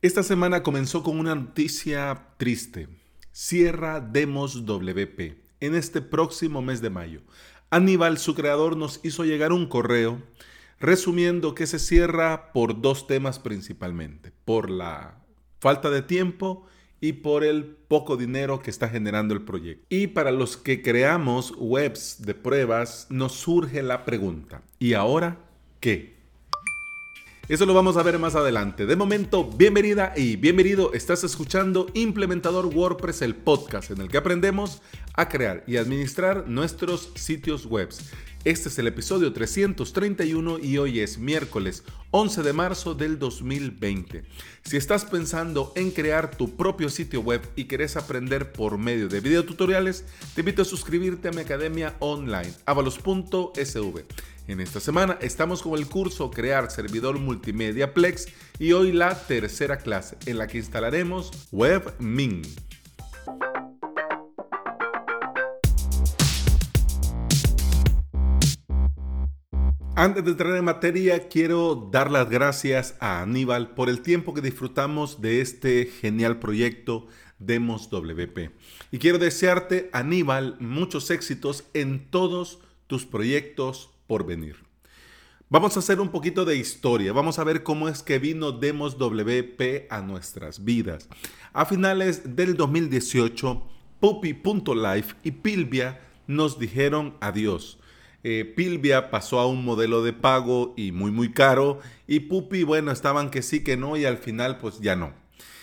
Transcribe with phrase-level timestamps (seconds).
[0.00, 2.86] Esta semana comenzó con una noticia triste.
[3.32, 7.20] Cierra Demos WP en este próximo mes de mayo.
[7.70, 10.22] Aníbal, su creador, nos hizo llegar un correo
[10.78, 15.18] resumiendo que se cierra por dos temas principalmente, por la
[15.58, 16.64] falta de tiempo
[17.00, 19.84] y por el poco dinero que está generando el proyecto.
[19.88, 25.40] Y para los que creamos webs de pruebas, nos surge la pregunta, ¿y ahora
[25.80, 26.17] qué?
[27.48, 28.84] Eso lo vamos a ver más adelante.
[28.84, 30.92] De momento, bienvenida y bienvenido.
[30.92, 34.82] Estás escuchando Implementador WordPress, el podcast en el que aprendemos
[35.14, 37.88] a crear y administrar nuestros sitios web.
[38.44, 44.24] Este es el episodio 331 y hoy es miércoles 11 de marzo del 2020.
[44.62, 49.20] Si estás pensando en crear tu propio sitio web y querés aprender por medio de
[49.20, 54.04] videotutoriales, te invito a suscribirte a mi academia online, avalos.sv.
[54.48, 59.76] En esta semana estamos con el curso Crear Servidor Multimedia Plex y hoy la tercera
[59.76, 62.40] clase en la que instalaremos WebMin.
[69.94, 74.40] Antes de entrar en materia, quiero dar las gracias a Aníbal por el tiempo que
[74.40, 77.06] disfrutamos de este genial proyecto
[77.38, 78.50] Demos WP.
[78.92, 84.56] Y quiero desearte, Aníbal, muchos éxitos en todos tus proyectos por venir.
[85.50, 88.98] Vamos a hacer un poquito de historia, vamos a ver cómo es que vino Demos
[88.98, 91.08] WP a nuestras vidas.
[91.54, 93.62] A finales del 2018,
[93.98, 97.78] Puppy.life y Pilvia nos dijeron adiós.
[98.24, 102.90] Eh, Pilvia pasó a un modelo de pago y muy muy caro y Puppy, bueno,
[102.90, 105.14] estaban que sí, que no y al final pues ya no.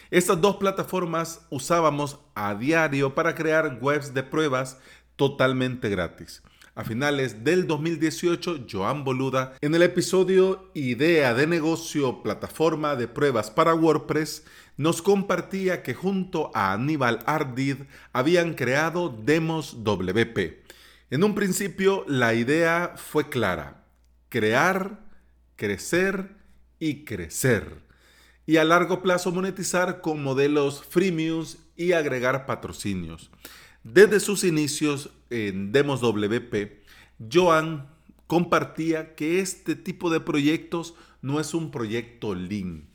[0.10, 4.80] Estas dos plataformas usábamos a diario para crear webs de pruebas
[5.16, 6.42] totalmente gratis
[6.76, 13.50] a finales del 2018, Joan Boluda, en el episodio Idea de negocio, plataforma de pruebas
[13.50, 14.44] para WordPress,
[14.76, 17.78] nos compartía que junto a Aníbal Ardid
[18.12, 20.66] habían creado Demos WP.
[21.12, 23.86] En un principio la idea fue clara,
[24.28, 25.00] crear,
[25.56, 26.36] crecer
[26.78, 27.86] y crecer.
[28.46, 33.32] Y a largo plazo monetizar con modelos freemiums y agregar patrocinios.
[33.86, 36.82] Desde sus inicios en Demos WP,
[37.32, 37.88] Joan
[38.26, 42.86] compartía que este tipo de proyectos no es un proyecto lean,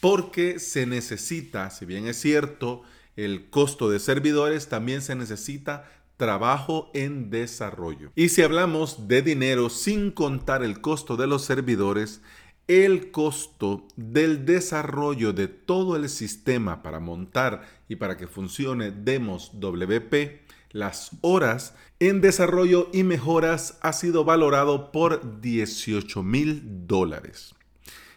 [0.00, 2.80] porque se necesita, si bien es cierto,
[3.14, 8.10] el costo de servidores, también se necesita trabajo en desarrollo.
[8.16, 12.22] Y si hablamos de dinero sin contar el costo de los servidores,
[12.68, 19.52] el costo del desarrollo de todo el sistema para montar y para que funcione Demos
[19.58, 20.42] WP,
[20.72, 27.54] las horas en desarrollo y mejoras ha sido valorado por 18 mil dólares.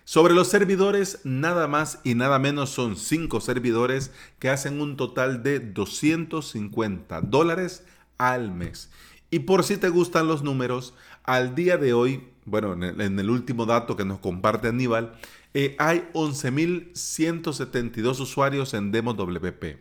[0.03, 5.43] Sobre los servidores, nada más y nada menos son 5 servidores que hacen un total
[5.43, 7.85] de 250 dólares
[8.17, 8.91] al mes.
[9.29, 13.65] Y por si te gustan los números, al día de hoy bueno, en el, último
[13.65, 15.13] dato que nos comparte Aníbal,
[15.53, 19.77] eh, hay 11.172 usuarios en Demo WP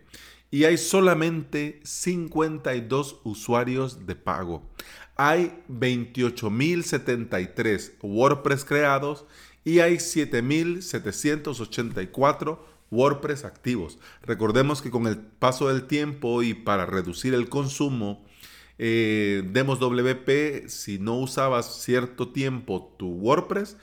[0.52, 4.62] y hay solamente 52 usuarios de pago.
[5.16, 9.24] Hay 28.073 WordPress creados
[9.64, 12.58] y hay 7.784
[12.92, 13.98] WordPress activos.
[14.22, 18.24] Recordemos que con el paso del tiempo y para reducir el consumo,
[18.82, 23.76] eh, Demos WP, si no usabas cierto tiempo tu WordPress,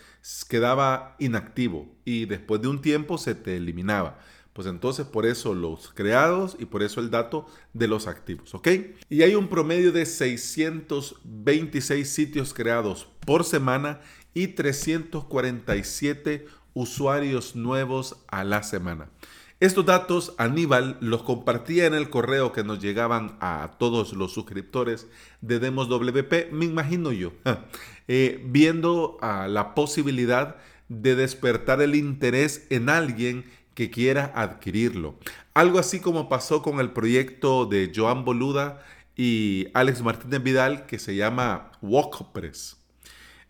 [0.50, 4.18] quedaba inactivo y después de un tiempo se te eliminaba.
[4.54, 8.70] Pues entonces por eso los creados y por eso el dato de los activos, ¿ok?
[9.08, 14.02] Y hay un promedio de 626 sitios creados por semana
[14.34, 19.12] y 347 usuarios nuevos a la semana.
[19.60, 25.08] Estos datos Aníbal los compartía en el correo que nos llegaban a todos los suscriptores
[25.42, 27.32] de Demos WP, me imagino yo,
[28.08, 30.58] eh, viendo a la posibilidad
[30.90, 35.16] de despertar el interés en alguien que quiera adquirirlo.
[35.56, 41.00] Algo así como pasó con el proyecto de Joan Boluda y Alex Martínez Vidal que
[41.00, 42.78] se llama WordPress.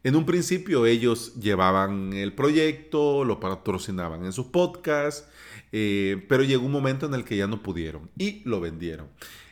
[0.05, 5.27] En un principio ellos llevaban el proyecto, lo patrocinaban en sus podcasts,
[5.71, 9.07] eh, pero llegó un momento en el que ya no pudieron y lo vendieron.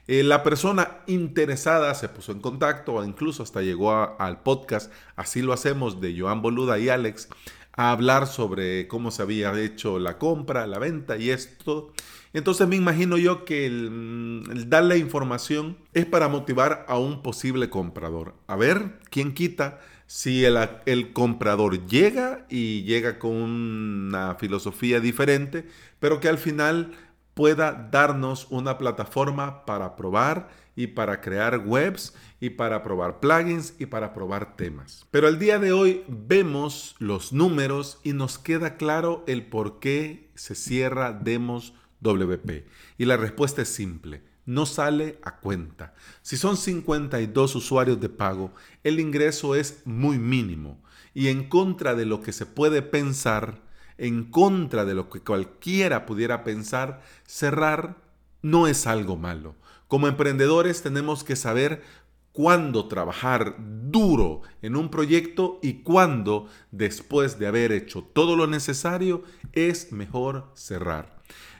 [0.07, 5.41] Eh, la persona interesada se puso en contacto, o incluso hasta llegó al podcast, así
[5.41, 7.27] lo hacemos, de Joan Boluda y Alex,
[7.73, 11.91] a hablar sobre cómo se había hecho la compra, la venta y esto.
[12.33, 18.35] Entonces me imagino yo que el, darle información es para motivar a un posible comprador.
[18.47, 19.79] A ver, ¿quién quita?
[20.07, 25.65] si el, el, comprador llega y llega con una filosofía diferente,
[26.05, 26.91] pero que al final
[27.33, 33.87] pueda darnos una plataforma para probar y para crear webs y para probar plugins y
[33.87, 35.07] para probar temas.
[35.09, 40.29] Pero el día de hoy vemos los números y nos queda claro el por qué
[40.35, 42.67] se cierra Demos WP.
[42.99, 45.95] Y la respuesta es simple no sale a cuenta.
[46.21, 48.53] Si son 52 usuarios de pago,
[48.83, 50.79] el ingreso es muy mínimo
[51.15, 53.64] y en contra de lo que se puede pensar,
[53.97, 57.97] en contra de lo que cualquiera pudiera pensar, cerrar
[58.41, 59.55] no es algo malo.
[59.87, 61.83] Como emprendedores tenemos que saber
[62.31, 69.23] cuándo trabajar duro en un proyecto y cuándo, después de haber hecho todo lo necesario,
[69.53, 71.15] es mejor cerrar.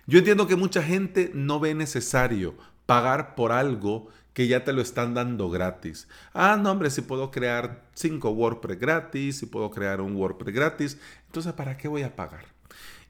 [0.06, 2.56] Yo entiendo que mucha gente no ve necesario
[2.86, 6.10] pagar por algo que ya te lo están dando gratis.
[6.34, 10.98] Ah, no, hombre, si puedo crear cinco WordPress gratis, si puedo crear un WordPress gratis,
[11.28, 12.46] entonces ¿para qué voy a pagar?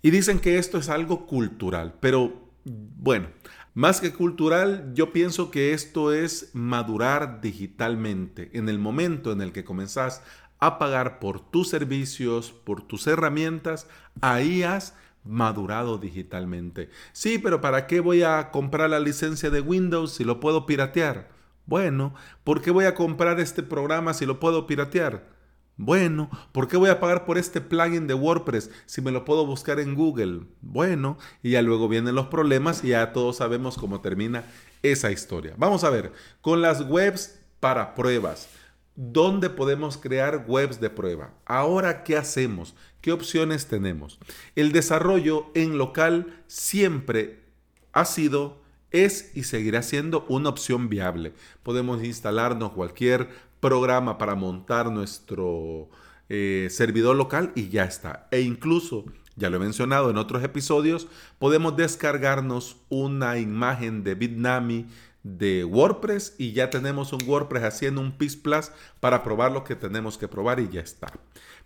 [0.04, 3.30] Y dicen que esto es algo cultural, pero bueno,
[3.74, 8.52] más que cultural, yo pienso que esto es madurar digitalmente.
[8.54, 10.22] En el momento en el que comenzás
[10.60, 13.88] a pagar por tus servicios, por tus herramientas,
[14.22, 14.94] ahí has
[15.26, 16.90] madurado digitalmente.
[17.12, 21.30] Sí, pero ¿para qué voy a comprar la licencia de Windows si lo puedo piratear?
[21.66, 22.14] Bueno,
[22.44, 25.36] ¿por qué voy a comprar este programa si lo puedo piratear?
[25.78, 29.46] Bueno, ¿por qué voy a pagar por este plugin de WordPress si me lo puedo
[29.46, 30.44] buscar en Google?
[30.62, 34.46] Bueno, y ya luego vienen los problemas y ya todos sabemos cómo termina
[34.84, 35.54] esa historia.
[35.58, 38.48] Vamos a ver, con las webs para pruebas.
[38.96, 41.34] ¿Dónde podemos crear webs de prueba?
[41.46, 42.76] Ahora, ¿qué hacemos?
[43.02, 44.20] ¿Qué opciones tenemos?
[44.56, 47.44] El desarrollo en local siempre
[47.92, 48.62] ha sido,
[48.92, 51.34] es y seguirá siendo una opción viable.
[51.62, 53.28] Podemos instalarnos cualquier
[53.60, 55.90] programa para montar nuestro
[56.30, 58.30] eh, servidor local y ya está.
[58.32, 59.04] E incluso,
[59.36, 61.08] ya lo he mencionado en otros episodios,
[61.38, 64.86] podemos descargarnos una imagen de Bitnami
[65.26, 69.76] de WordPress y ya tenemos un WordPress haciendo un PIS Plus para probar lo que
[69.76, 71.12] tenemos que probar y ya está.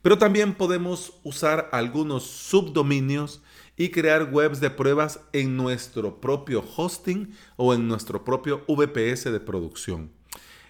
[0.01, 3.44] Pero también podemos usar algunos subdominios
[3.75, 9.41] y crear webs de pruebas en nuestro propio hosting o en nuestro propio VPS de
[9.41, 10.09] producción.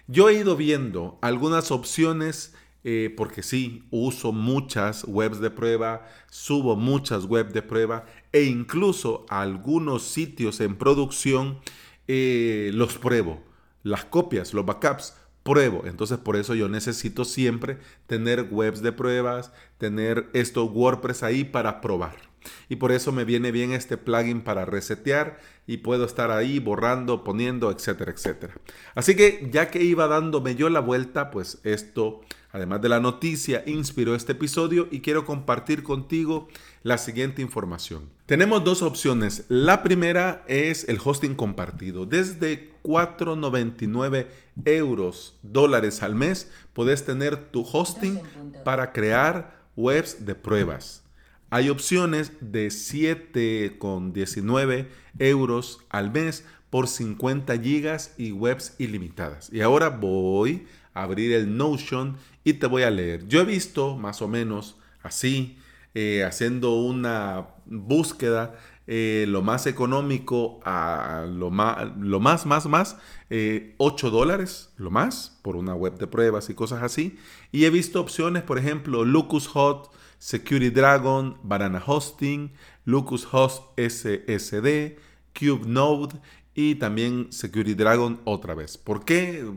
[0.08, 6.74] Yo he ido viendo algunas opciones eh, porque sí, uso muchas webs de prueba, subo
[6.74, 11.60] muchas webs de prueba e incluso algunos sitios en producción
[12.08, 13.42] eh, los pruebo.
[13.82, 15.84] Las copias, los backups, pruebo.
[15.86, 21.80] Entonces por eso yo necesito siempre tener webs de pruebas, tener estos WordPress ahí para
[21.80, 22.30] probar.
[22.68, 27.22] Y por eso me viene bien este plugin para resetear y puedo estar ahí borrando,
[27.22, 28.54] poniendo, etcétera, etcétera.
[28.94, 33.62] Así que ya que iba dándome yo la vuelta, pues esto, además de la noticia,
[33.66, 36.48] inspiró este episodio y quiero compartir contigo
[36.82, 38.08] la siguiente información.
[38.26, 39.44] Tenemos dos opciones.
[39.48, 42.06] La primera es el hosting compartido.
[42.06, 44.28] Desde 4,99
[44.64, 48.18] euros dólares al mes puedes tener tu hosting
[48.64, 51.02] para crear webs de pruebas.
[51.50, 54.86] Hay opciones de 7,19
[55.18, 59.52] euros al mes por 50 gigas y webs ilimitadas.
[59.52, 63.26] Y ahora voy a abrir el Notion y te voy a leer.
[63.26, 65.58] Yo he visto más o menos así
[65.94, 68.54] eh, haciendo una búsqueda
[68.92, 72.98] eh, lo más económico a lo más, lo más, más, más, 8
[73.30, 77.16] eh, dólares, lo más, por una web de pruebas y cosas así.
[77.52, 82.52] Y he visto opciones, por ejemplo, Lucus Hot, Security Dragon, Banana Hosting,
[82.84, 84.98] Lucus Host SSD,
[85.38, 86.16] Cube Node
[86.54, 88.76] y también Security Dragon otra vez.
[88.76, 89.48] ¿Por qué?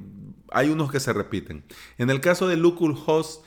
[0.51, 1.63] Hay unos que se repiten.
[1.97, 3.43] En el caso de Lucus Host,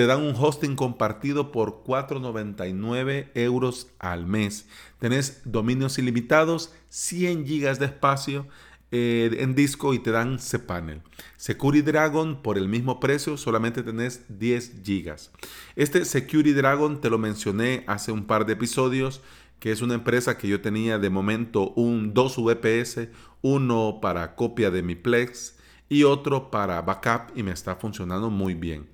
[0.00, 4.66] te dan un hosting compartido por 4,99 euros al mes.
[4.98, 8.46] Tenés dominios ilimitados, 100 gigas de espacio
[8.92, 11.02] eh, en disco y te dan cPanel.
[11.36, 15.32] Security Dragon por el mismo precio solamente tenés 10 gigas.
[15.76, 19.20] Este Security Dragon te lo mencioné hace un par de episodios
[19.58, 23.08] que es una empresa que yo tenía de momento un 2 VPS,
[23.42, 25.56] uno para copia de mi Plex
[25.90, 28.88] y otro para backup y me está funcionando muy bien.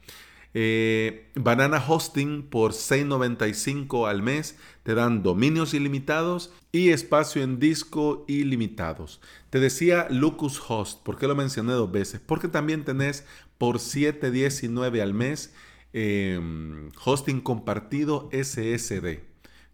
[0.59, 8.25] Eh, Banana Hosting por 6.95 al mes te dan dominios ilimitados y espacio en disco
[8.27, 9.21] ilimitados.
[9.51, 12.23] Te decía Lucus Host, ¿por qué lo mencioné dos veces?
[12.25, 13.27] Porque también tenés
[13.59, 15.53] por 7.19 al mes
[15.93, 19.21] em, hosting compartido SSD.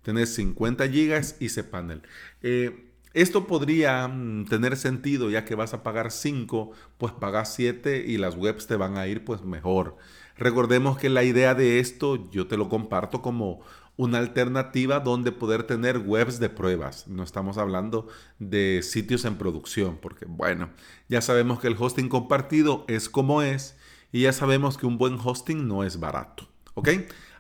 [0.03, 2.03] Tenés 50 GB y cPanel.
[2.43, 8.05] Eh, esto podría mm, tener sentido ya que vas a pagar 5, pues pagas 7
[8.05, 9.97] y las webs te van a ir pues mejor.
[10.43, 13.61] Recordemos que la idea de esto yo te lo comparto como
[13.97, 17.07] una alternativa donde poder tener webs de pruebas.
[17.07, 18.09] No estamos hablando
[18.41, 20.71] de sitios en producción, porque bueno,
[21.09, 23.77] ya sabemos que el hosting compartido es como es
[24.11, 26.49] y ya sabemos que un buen hosting no es barato.
[26.75, 26.89] ¿Ok?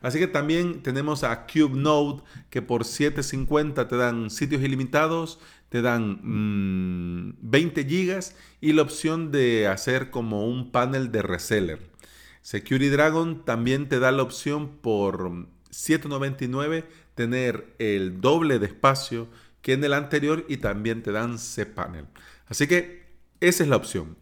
[0.00, 5.40] Así que también tenemos a CubeNode que por 7.50 te dan sitios ilimitados,
[5.71, 6.21] te dan
[7.40, 11.91] 20 mm, gigas y la opción de hacer como un panel de reseller.
[12.42, 15.30] Security Dragon también te da la opción por
[15.70, 16.84] 7.99
[17.14, 19.28] tener el doble de espacio
[19.62, 22.06] que en el anterior y también te dan cPanel.
[22.46, 23.06] Así que
[23.40, 24.16] esa es la opción.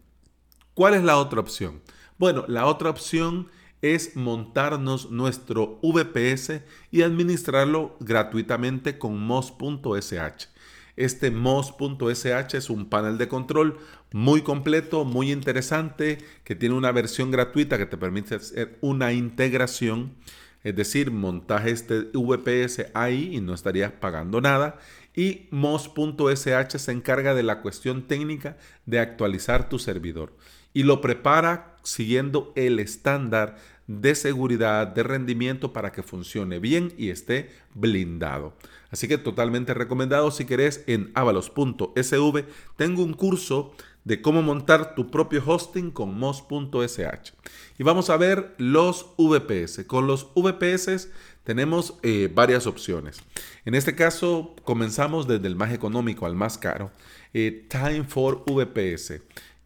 [0.75, 1.83] ¿Cuál es la otra opción?
[2.19, 3.49] Bueno, la otra opción
[3.83, 10.49] es montarnos nuestro VPS y administrarlo gratuitamente con mos.sh.
[10.97, 13.79] Este mos.sh es un panel de control
[14.13, 20.15] muy completo, muy interesante, que tiene una versión gratuita que te permite hacer una integración,
[20.63, 24.79] es decir, montaje este VPS ahí y no estarías pagando nada.
[25.15, 30.35] Y mos.sh se encarga de la cuestión técnica de actualizar tu servidor
[30.73, 37.11] y lo prepara siguiendo el estándar de seguridad, de rendimiento para que funcione bien y
[37.11, 38.55] esté blindado.
[38.91, 42.45] Así que totalmente recomendado si querés en avalos.sv.
[42.77, 47.33] Tengo un curso de cómo montar tu propio hosting con mos.sh.
[47.79, 49.85] Y vamos a ver los VPS.
[49.87, 51.11] Con los VPS
[51.45, 53.23] tenemos eh, varias opciones.
[53.65, 56.91] En este caso comenzamos desde el más económico al más caro.
[57.33, 59.21] Eh, Time for VPS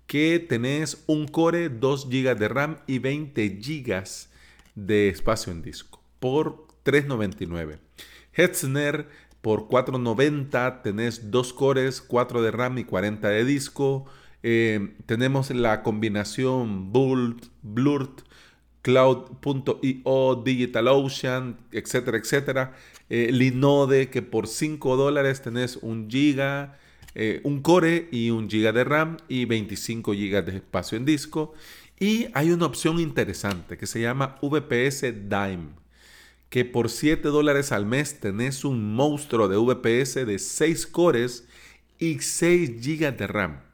[0.07, 4.05] que tenés un core, 2 GB de RAM y 20 GB
[4.75, 7.79] de espacio en disco por 399.
[8.33, 9.09] Hetzner
[9.41, 14.07] por 490 tenés 2 cores, 4 de RAM y 40 de disco.
[14.47, 18.21] Eh, tenemos la combinación Blurt, Blurt
[18.83, 22.77] Cloud.io, DigitalOcean, etcétera, etcétera.
[23.09, 26.79] Eh, Linode que por 5 dólares tenés un giga
[27.15, 31.55] eh, un core y un giga de RAM y 25 gigas de espacio en disco.
[31.99, 35.71] Y hay una opción interesante que se llama VPS Dime,
[36.51, 41.47] que por 7 dólares al mes tenés un monstruo de VPS de 6 cores
[41.99, 43.74] y 6 gigas de RAM.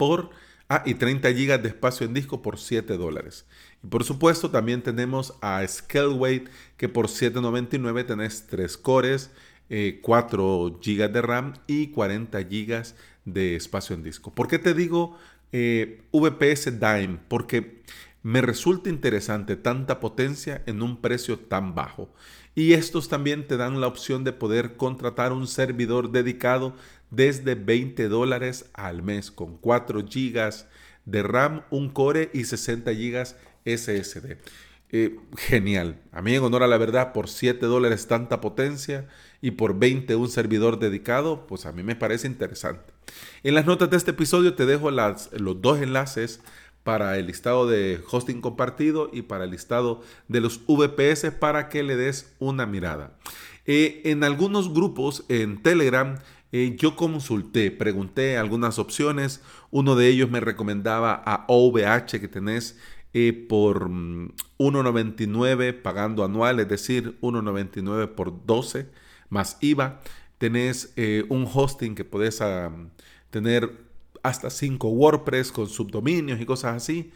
[0.00, 0.30] Por,
[0.70, 3.44] ah, y 30 gigas de espacio en disco por 7 dólares.
[3.84, 6.44] Y por supuesto también tenemos a Scaleway
[6.78, 9.30] que por 7.99 tenés 3 cores,
[9.68, 12.82] 4 eh, GB de RAM y 40 GB
[13.26, 14.34] de espacio en disco.
[14.34, 15.18] ¿Por qué te digo
[15.52, 17.18] eh, VPS Dime?
[17.28, 17.82] Porque
[18.22, 22.08] me resulta interesante tanta potencia en un precio tan bajo.
[22.54, 26.74] Y estos también te dan la opción de poder contratar un servidor dedicado
[27.10, 30.50] desde 20 dólares al mes con 4 GB
[31.04, 33.26] de RAM, un core y 60 GB
[33.64, 34.36] SSD.
[35.36, 36.00] Genial.
[36.10, 39.06] A mí en honor a la verdad, por 7 dólares tanta potencia
[39.40, 42.92] y por 20 un servidor dedicado, pues a mí me parece interesante.
[43.44, 46.40] En las notas de este episodio te dejo los dos enlaces
[46.82, 51.82] para el listado de hosting compartido y para el listado de los VPS para que
[51.82, 53.16] le des una mirada.
[53.66, 56.18] Eh, en algunos grupos en Telegram
[56.52, 59.42] eh, yo consulté, pregunté algunas opciones.
[59.70, 62.78] Uno de ellos me recomendaba a OVH que tenés
[63.12, 68.88] eh, por 1.99 mm, pagando anual, es decir, 1.99 por 12
[69.28, 70.00] más IVA.
[70.38, 72.72] Tenés eh, un hosting que podés ah,
[73.30, 73.70] tener
[74.22, 77.12] hasta 5 WordPress con subdominios y cosas así.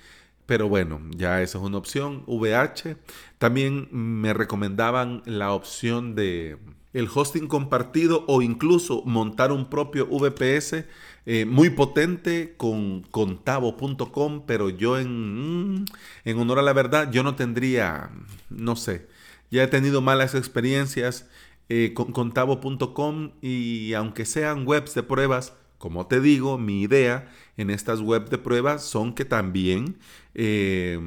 [0.47, 2.23] Pero bueno, ya esa es una opción.
[2.27, 2.97] VH.
[3.39, 6.59] También me recomendaban la opción de
[6.95, 10.87] el hosting compartido o incluso montar un propio VPS
[11.27, 15.85] eh, muy potente con contavo.com, pero yo en, mm,
[16.25, 18.11] en honor a la verdad, yo no tendría,
[18.49, 19.07] no sé,
[19.51, 21.29] ya he tenido malas experiencias
[21.69, 27.71] eh, con contavo.com y aunque sean webs de pruebas, como te digo, mi idea en
[27.71, 29.99] estas webs de pruebas son que también
[30.35, 30.99] eh,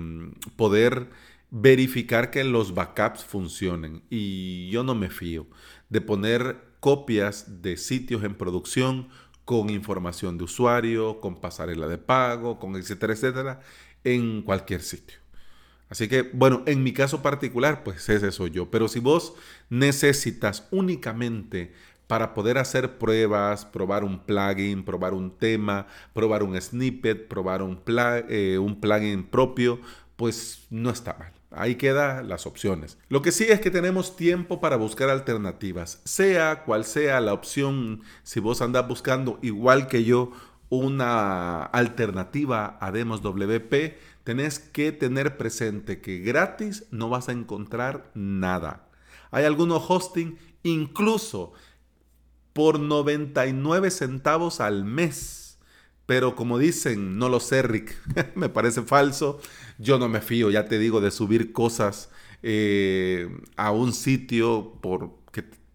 [0.56, 1.10] poder
[1.50, 4.04] verificar que los backups funcionen.
[4.10, 5.48] Y yo no me fío
[5.90, 9.10] de poner copias de sitios en producción
[9.46, 13.62] con información de usuario, con pasarela de pago, con etcétera, etcétera,
[14.04, 15.20] en cualquier sitio.
[15.90, 18.70] Así que, bueno, en mi caso particular, pues ese soy yo.
[18.70, 19.36] Pero si vos
[19.70, 21.74] necesitas únicamente
[22.08, 27.82] para poder hacer pruebas, probar un plugin, probar un tema, probar un snippet, probar un,
[28.30, 29.80] eh, un plugin propio,
[30.18, 31.37] pues no está mal.
[31.52, 32.98] Ahí quedan las opciones.
[33.08, 36.02] Lo que sí es que tenemos tiempo para buscar alternativas.
[36.04, 40.32] Sea cual sea la opción, si vos andás buscando igual que yo
[40.70, 48.12] una alternativa a Demos WP, tenés que tener presente que gratis no vas a encontrar
[48.14, 48.90] nada.
[49.32, 51.54] Hay algunos hosting incluso
[52.52, 55.47] por 99 centavos al mes.
[56.08, 57.96] Pero como dicen, no lo sé, Rick,
[58.36, 59.40] me parece falso.
[59.78, 62.10] Yo no me fío, ya te digo, de subir cosas
[62.42, 65.12] eh, a un sitio por,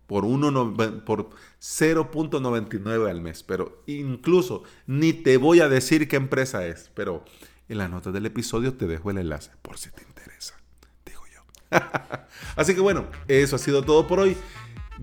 [0.07, 1.29] por, por
[1.61, 3.43] 0.99 al mes.
[3.43, 6.91] Pero incluso ni te voy a decir qué empresa es.
[6.95, 7.25] Pero
[7.69, 10.55] en la nota del episodio te dejo el enlace por si te interesa.
[11.05, 11.43] Digo yo.
[12.57, 14.35] Así que bueno, eso ha sido todo por hoy.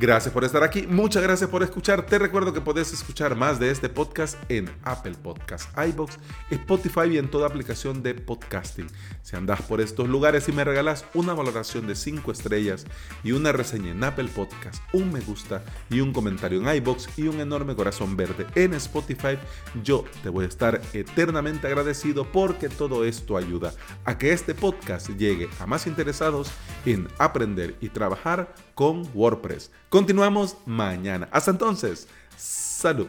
[0.01, 2.05] Gracias por estar aquí, muchas gracias por escuchar.
[2.05, 6.17] Te recuerdo que puedes escuchar más de este podcast en Apple Podcasts, iBox,
[6.49, 8.87] Spotify y en toda aplicación de podcasting.
[9.23, 12.85] Si andas por estos lugares y me regalas una valoración de 5 estrellas
[13.25, 17.27] y una reseña en Apple Podcasts, un me gusta y un comentario en iBox y
[17.27, 19.37] un enorme corazón verde en Spotify,
[19.83, 23.73] yo te voy a estar eternamente agradecido porque todo esto ayuda
[24.05, 26.51] a que este podcast llegue a más interesados
[26.85, 29.71] en aprender y trabajar con WordPress.
[29.89, 31.27] Continuamos mañana.
[31.31, 33.07] Hasta entonces, salud.